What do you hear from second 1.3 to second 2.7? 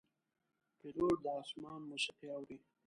آسمان موسیقي اوري.